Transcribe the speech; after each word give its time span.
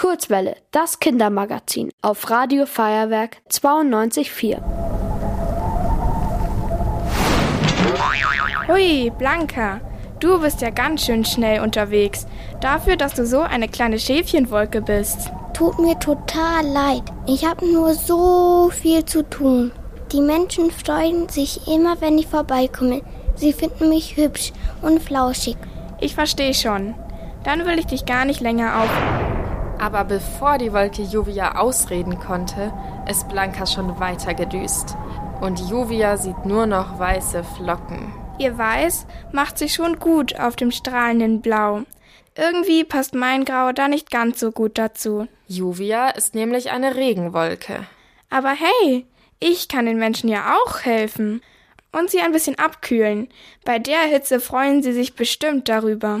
Kurzwelle, 0.00 0.56
das 0.70 0.98
Kindermagazin 0.98 1.90
auf 2.00 2.30
Radio 2.30 2.64
Feuerwerk 2.64 3.36
92.4. 3.50 4.56
Hui, 8.66 9.12
Blanca, 9.18 9.82
du 10.18 10.40
bist 10.40 10.62
ja 10.62 10.70
ganz 10.70 11.04
schön 11.04 11.26
schnell 11.26 11.60
unterwegs. 11.60 12.26
Dafür, 12.62 12.96
dass 12.96 13.12
du 13.12 13.26
so 13.26 13.40
eine 13.40 13.68
kleine 13.68 13.98
Schäfchenwolke 13.98 14.80
bist. 14.80 15.30
Tut 15.52 15.78
mir 15.78 15.98
total 15.98 16.64
leid. 16.66 17.02
Ich 17.26 17.44
habe 17.44 17.70
nur 17.70 17.92
so 17.92 18.70
viel 18.70 19.04
zu 19.04 19.22
tun. 19.28 19.70
Die 20.12 20.22
Menschen 20.22 20.70
freuen 20.70 21.28
sich 21.28 21.68
immer, 21.68 22.00
wenn 22.00 22.16
ich 22.16 22.26
vorbeikomme. 22.26 23.02
Sie 23.34 23.52
finden 23.52 23.90
mich 23.90 24.16
hübsch 24.16 24.54
und 24.80 25.02
flauschig. 25.02 25.58
Ich 26.00 26.14
verstehe 26.14 26.54
schon. 26.54 26.94
Dann 27.44 27.66
will 27.66 27.78
ich 27.78 27.86
dich 27.86 28.06
gar 28.06 28.24
nicht 28.24 28.40
länger 28.40 28.80
auf. 28.80 29.29
Aber 29.80 30.04
bevor 30.04 30.58
die 30.58 30.74
Wolke 30.74 31.00
Juvia 31.00 31.56
ausreden 31.56 32.20
konnte, 32.20 32.70
ist 33.08 33.30
Blanca 33.30 33.64
schon 33.64 33.98
weiter 33.98 34.34
gedüst. 34.34 34.94
Und 35.40 35.58
Juvia 35.70 36.18
sieht 36.18 36.44
nur 36.44 36.66
noch 36.66 36.98
weiße 36.98 37.42
Flocken. 37.56 38.12
Ihr 38.38 38.58
Weiß 38.58 39.06
macht 39.32 39.56
sich 39.56 39.72
schon 39.72 39.98
gut 39.98 40.38
auf 40.38 40.54
dem 40.54 40.70
strahlenden 40.70 41.40
Blau. 41.40 41.84
Irgendwie 42.36 42.84
passt 42.84 43.14
mein 43.14 43.46
Grau 43.46 43.72
da 43.72 43.88
nicht 43.88 44.10
ganz 44.10 44.38
so 44.38 44.52
gut 44.52 44.76
dazu. 44.76 45.28
Juvia 45.46 46.10
ist 46.10 46.34
nämlich 46.34 46.70
eine 46.70 46.96
Regenwolke. 46.96 47.86
Aber 48.28 48.50
hey, 48.50 49.06
ich 49.40 49.68
kann 49.68 49.86
den 49.86 49.98
Menschen 49.98 50.28
ja 50.28 50.56
auch 50.56 50.80
helfen. 50.82 51.40
Und 51.90 52.10
sie 52.10 52.20
ein 52.20 52.32
bisschen 52.32 52.58
abkühlen. 52.58 53.28
Bei 53.64 53.78
der 53.78 54.02
Hitze 54.02 54.40
freuen 54.40 54.82
sie 54.82 54.92
sich 54.92 55.14
bestimmt 55.14 55.70
darüber. 55.70 56.20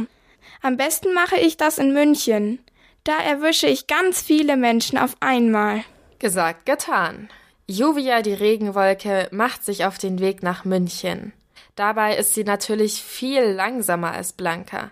Am 0.62 0.78
besten 0.78 1.12
mache 1.12 1.36
ich 1.36 1.58
das 1.58 1.78
in 1.78 1.92
München. 1.92 2.58
Da 3.04 3.18
erwische 3.18 3.66
ich 3.66 3.86
ganz 3.86 4.20
viele 4.20 4.56
Menschen 4.56 4.98
auf 4.98 5.16
einmal. 5.20 5.84
Gesagt, 6.18 6.66
getan. 6.66 7.30
Juvia, 7.66 8.20
die 8.20 8.34
Regenwolke, 8.34 9.28
macht 9.30 9.64
sich 9.64 9.86
auf 9.86 9.96
den 9.96 10.18
Weg 10.18 10.42
nach 10.42 10.64
München. 10.64 11.32
Dabei 11.76 12.16
ist 12.16 12.34
sie 12.34 12.44
natürlich 12.44 13.02
viel 13.02 13.42
langsamer 13.42 14.12
als 14.12 14.32
Blanca. 14.32 14.90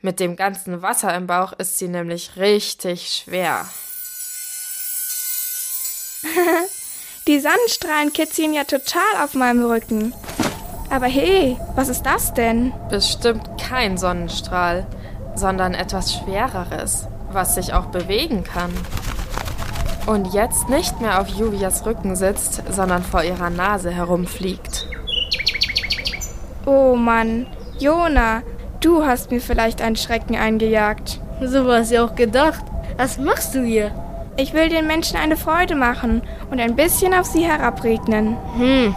Mit 0.00 0.20
dem 0.20 0.36
ganzen 0.36 0.80
Wasser 0.80 1.14
im 1.14 1.26
Bauch 1.26 1.52
ist 1.52 1.76
sie 1.76 1.88
nämlich 1.88 2.36
richtig 2.36 3.08
schwer. 3.08 3.68
die 7.26 7.40
Sonnenstrahlen 7.40 8.14
kitzeln 8.14 8.54
ja 8.54 8.64
total 8.64 9.22
auf 9.22 9.34
meinem 9.34 9.66
Rücken. 9.66 10.14
Aber 10.88 11.06
hey, 11.06 11.58
was 11.74 11.90
ist 11.90 12.04
das 12.04 12.32
denn? 12.32 12.72
Bestimmt 12.88 13.60
kein 13.60 13.98
Sonnenstrahl, 13.98 14.86
sondern 15.34 15.74
etwas 15.74 16.14
Schwereres 16.14 17.06
was 17.32 17.54
sich 17.54 17.72
auch 17.72 17.86
bewegen 17.86 18.44
kann. 18.44 18.70
Und 20.06 20.32
jetzt 20.32 20.68
nicht 20.68 21.00
mehr 21.00 21.20
auf 21.20 21.28
Juvias 21.28 21.86
Rücken 21.86 22.16
sitzt, 22.16 22.62
sondern 22.70 23.02
vor 23.02 23.22
ihrer 23.22 23.50
Nase 23.50 23.90
herumfliegt. 23.90 24.86
Oh 26.66 26.96
Mann, 26.96 27.46
Jona, 27.78 28.42
du 28.80 29.04
hast 29.04 29.30
mir 29.30 29.40
vielleicht 29.40 29.82
einen 29.82 29.96
Schrecken 29.96 30.36
eingejagt. 30.36 31.20
So 31.42 31.66
war 31.66 31.78
es 31.78 31.90
ja 31.90 32.04
auch 32.04 32.14
gedacht. 32.14 32.64
Was 32.96 33.18
machst 33.18 33.54
du 33.54 33.62
hier? 33.62 33.92
Ich 34.36 34.52
will 34.52 34.68
den 34.68 34.86
Menschen 34.86 35.16
eine 35.16 35.36
Freude 35.36 35.74
machen 35.74 36.22
und 36.50 36.60
ein 36.60 36.76
bisschen 36.76 37.14
auf 37.14 37.26
sie 37.26 37.44
herabregnen. 37.44 38.36
Hm, 38.56 38.94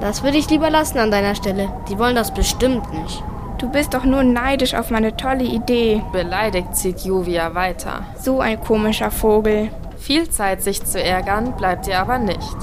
das 0.00 0.22
würde 0.22 0.38
ich 0.38 0.50
lieber 0.50 0.70
lassen 0.70 0.98
an 0.98 1.10
deiner 1.10 1.34
Stelle. 1.34 1.72
Die 1.88 1.98
wollen 1.98 2.16
das 2.16 2.34
bestimmt 2.34 2.92
nicht. 2.92 3.22
Du 3.62 3.68
bist 3.68 3.94
doch 3.94 4.02
nur 4.02 4.24
neidisch 4.24 4.74
auf 4.74 4.90
meine 4.90 5.16
tolle 5.16 5.44
Idee. 5.44 6.02
Beleidigt 6.10 6.74
zieht 6.74 7.02
Juvia 7.02 7.54
weiter. 7.54 8.04
So 8.20 8.40
ein 8.40 8.60
komischer 8.60 9.12
Vogel. 9.12 9.70
Viel 10.00 10.28
Zeit, 10.28 10.64
sich 10.64 10.84
zu 10.84 11.00
ärgern, 11.00 11.56
bleibt 11.56 11.86
ihr 11.86 12.00
aber 12.00 12.18
nicht. 12.18 12.56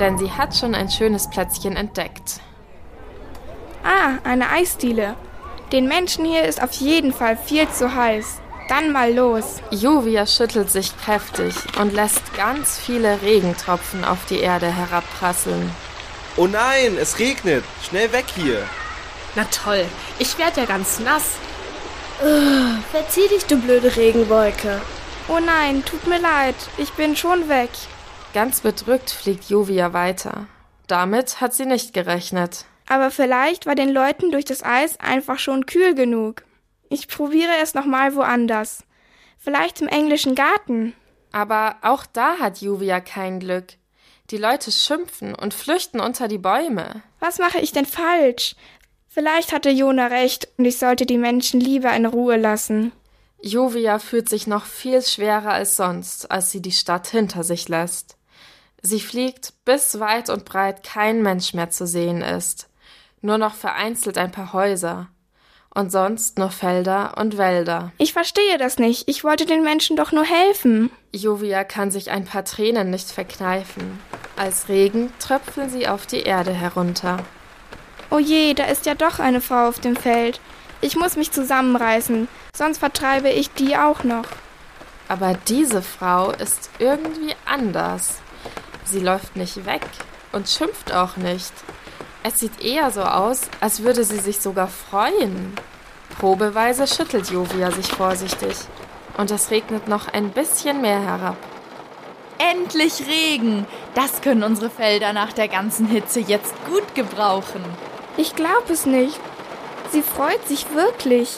Denn 0.00 0.16
sie 0.16 0.30
hat 0.30 0.56
schon 0.56 0.74
ein 0.74 0.88
schönes 0.88 1.28
Plätzchen 1.28 1.76
entdeckt. 1.76 2.40
Ah, 3.84 4.18
eine 4.24 4.48
Eisdiele. 4.48 5.14
Den 5.72 5.86
Menschen 5.86 6.24
hier 6.24 6.44
ist 6.44 6.62
auf 6.62 6.72
jeden 6.72 7.12
Fall 7.12 7.36
viel 7.36 7.68
zu 7.68 7.94
heiß. 7.94 8.40
Dann 8.70 8.92
mal 8.92 9.12
los. 9.12 9.60
Juvia 9.70 10.24
schüttelt 10.24 10.70
sich 10.70 10.96
kräftig 10.96 11.54
und 11.78 11.92
lässt 11.92 12.34
ganz 12.34 12.78
viele 12.78 13.20
Regentropfen 13.20 14.06
auf 14.06 14.24
die 14.24 14.40
Erde 14.40 14.74
herabprasseln. 14.74 15.70
Oh 16.38 16.46
nein, 16.46 16.96
es 16.98 17.18
regnet. 17.18 17.62
Schnell 17.82 18.10
weg 18.14 18.24
hier. 18.34 18.62
Na 19.36 19.44
toll, 19.44 19.84
ich 20.18 20.38
werde 20.38 20.62
ja 20.62 20.66
ganz 20.66 20.98
nass. 21.00 21.36
Uh, 22.22 22.80
verzieh 22.90 23.28
dich, 23.28 23.46
du 23.46 23.56
blöde 23.56 23.94
Regenwolke. 23.96 24.80
Oh 25.28 25.38
nein, 25.38 25.84
tut 25.84 26.06
mir 26.06 26.18
leid, 26.18 26.56
ich 26.76 26.90
bin 26.92 27.16
schon 27.16 27.48
weg. 27.48 27.70
Ganz 28.34 28.60
bedrückt 28.60 29.10
fliegt 29.10 29.48
Juvia 29.48 29.92
weiter. 29.92 30.46
Damit 30.86 31.40
hat 31.40 31.54
sie 31.54 31.66
nicht 31.66 31.94
gerechnet. 31.94 32.64
Aber 32.88 33.12
vielleicht 33.12 33.66
war 33.66 33.76
den 33.76 33.90
Leuten 33.90 34.32
durch 34.32 34.44
das 34.44 34.64
Eis 34.64 34.98
einfach 34.98 35.38
schon 35.38 35.66
kühl 35.66 35.94
genug. 35.94 36.42
Ich 36.88 37.06
probiere 37.06 37.52
es 37.62 37.74
nochmal 37.74 38.16
woanders. 38.16 38.82
Vielleicht 39.38 39.80
im 39.80 39.86
englischen 39.86 40.34
Garten. 40.34 40.94
Aber 41.30 41.76
auch 41.82 42.04
da 42.04 42.38
hat 42.38 42.60
Juvia 42.60 42.98
kein 42.98 43.38
Glück. 43.38 43.74
Die 44.30 44.36
Leute 44.36 44.72
schimpfen 44.72 45.34
und 45.34 45.54
flüchten 45.54 46.00
unter 46.00 46.26
die 46.26 46.38
Bäume. 46.38 47.02
Was 47.20 47.38
mache 47.38 47.58
ich 47.60 47.72
denn 47.72 47.86
falsch? 47.86 48.56
Vielleicht 49.12 49.52
hatte 49.52 49.70
Jona 49.70 50.06
recht 50.06 50.46
und 50.56 50.64
ich 50.66 50.78
sollte 50.78 51.04
die 51.04 51.18
Menschen 51.18 51.58
lieber 51.58 51.92
in 51.94 52.06
Ruhe 52.06 52.36
lassen. 52.36 52.92
Jovia 53.42 53.98
fühlt 53.98 54.28
sich 54.28 54.46
noch 54.46 54.66
viel 54.66 55.02
schwerer 55.02 55.50
als 55.50 55.76
sonst, 55.76 56.30
als 56.30 56.52
sie 56.52 56.62
die 56.62 56.70
Stadt 56.70 57.08
hinter 57.08 57.42
sich 57.42 57.68
lässt. 57.68 58.16
Sie 58.82 59.00
fliegt, 59.00 59.52
bis 59.64 59.98
weit 59.98 60.30
und 60.30 60.44
breit 60.44 60.84
kein 60.84 61.22
Mensch 61.22 61.54
mehr 61.54 61.70
zu 61.70 61.88
sehen 61.88 62.22
ist. 62.22 62.68
Nur 63.20 63.36
noch 63.36 63.54
vereinzelt 63.54 64.16
ein 64.16 64.30
paar 64.30 64.52
Häuser. 64.52 65.08
Und 65.74 65.90
sonst 65.90 66.38
nur 66.38 66.50
Felder 66.50 67.16
und 67.18 67.36
Wälder. 67.36 67.90
Ich 67.98 68.12
verstehe 68.12 68.58
das 68.58 68.78
nicht. 68.78 69.08
Ich 69.08 69.24
wollte 69.24 69.44
den 69.44 69.64
Menschen 69.64 69.96
doch 69.96 70.12
nur 70.12 70.24
helfen. 70.24 70.88
Jovia 71.12 71.64
kann 71.64 71.90
sich 71.90 72.12
ein 72.12 72.26
paar 72.26 72.44
Tränen 72.44 72.90
nicht 72.90 73.10
verkneifen. 73.10 73.98
Als 74.36 74.68
Regen 74.68 75.12
tröpfeln 75.18 75.68
sie 75.68 75.88
auf 75.88 76.06
die 76.06 76.22
Erde 76.22 76.52
herunter. 76.52 77.18
Oh 78.10 78.18
je, 78.18 78.54
da 78.54 78.64
ist 78.64 78.86
ja 78.86 78.96
doch 78.96 79.20
eine 79.20 79.40
Frau 79.40 79.68
auf 79.68 79.78
dem 79.78 79.94
Feld. 79.94 80.40
Ich 80.80 80.96
muss 80.96 81.16
mich 81.16 81.30
zusammenreißen, 81.30 82.26
sonst 82.56 82.78
vertreibe 82.78 83.28
ich 83.28 83.50
die 83.52 83.76
auch 83.76 84.02
noch. 84.02 84.26
Aber 85.08 85.34
diese 85.46 85.80
Frau 85.80 86.30
ist 86.30 86.70
irgendwie 86.78 87.34
anders. 87.46 88.18
Sie 88.84 89.00
läuft 89.00 89.36
nicht 89.36 89.64
weg 89.64 89.82
und 90.32 90.48
schimpft 90.48 90.92
auch 90.92 91.16
nicht. 91.16 91.52
Es 92.22 92.40
sieht 92.40 92.60
eher 92.60 92.90
so 92.90 93.02
aus, 93.02 93.42
als 93.60 93.82
würde 93.82 94.04
sie 94.04 94.18
sich 94.18 94.40
sogar 94.40 94.68
freuen. 94.68 95.54
Probeweise 96.18 96.86
schüttelt 96.86 97.30
Jovia 97.30 97.70
sich 97.70 97.86
vorsichtig. 97.86 98.56
Und 99.16 99.30
es 99.30 99.50
regnet 99.50 99.86
noch 99.86 100.08
ein 100.08 100.30
bisschen 100.30 100.80
mehr 100.80 101.00
herab. 101.00 101.36
Endlich 102.38 103.06
Regen! 103.06 103.66
Das 103.94 104.20
können 104.22 104.42
unsere 104.42 104.70
Felder 104.70 105.12
nach 105.12 105.32
der 105.32 105.48
ganzen 105.48 105.86
Hitze 105.86 106.20
jetzt 106.20 106.54
gut 106.66 106.94
gebrauchen. 106.94 107.62
Ich 108.16 108.34
glaube 108.36 108.72
es 108.72 108.86
nicht. 108.86 109.18
Sie 109.90 110.02
freut 110.02 110.46
sich 110.46 110.74
wirklich. 110.74 111.36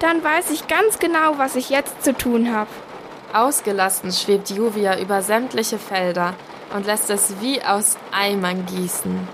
Dann 0.00 0.22
weiß 0.22 0.50
ich 0.50 0.66
ganz 0.66 0.98
genau, 0.98 1.38
was 1.38 1.56
ich 1.56 1.70
jetzt 1.70 2.02
zu 2.02 2.14
tun 2.14 2.54
habe. 2.54 2.70
Ausgelassen 3.32 4.12
schwebt 4.12 4.50
Juvia 4.50 4.98
über 4.98 5.22
sämtliche 5.22 5.78
Felder 5.78 6.34
und 6.74 6.86
lässt 6.86 7.10
es 7.10 7.40
wie 7.40 7.62
aus 7.62 7.96
Eimern 8.12 8.66
gießen. 8.66 9.28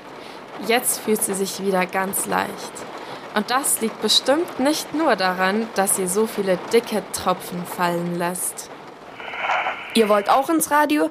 Jetzt 0.67 1.01
fühlt 1.01 1.23
sie 1.23 1.35
sich 1.35 1.65
wieder 1.65 1.87
ganz 1.87 2.27
leicht. 2.27 2.73
Und 3.35 3.51
das 3.51 3.81
liegt 3.81 4.01
bestimmt 4.03 4.59
nicht 4.59 4.93
nur 4.95 5.17
daran, 5.17 5.69
dass 5.75 5.97
sie 5.97 6.07
so 6.07 6.27
viele 6.27 6.59
dicke 6.73 7.03
Tropfen 7.13 7.65
fallen 7.65 8.19
lässt. 8.19 8.71
Ihr 9.95 10.09
wollt 10.09 10.29
auch 10.31 10.49
ins 10.49 10.71
Radio? 10.71 11.11